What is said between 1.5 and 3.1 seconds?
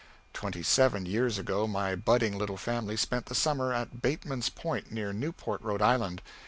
my budding little family